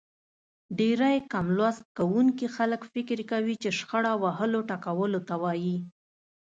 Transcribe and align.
ډېری 0.77 1.17
کم 1.31 1.45
لوست 1.57 1.81
کوونکي 1.97 2.47
خلک 2.55 2.81
فکر 2.93 3.17
کوي 3.31 3.55
چې 3.63 3.69
شخړه 3.77 4.13
وهلو 4.23 4.59
ټکولو 4.69 5.19
ته 5.27 5.35
وايي. 5.43 5.77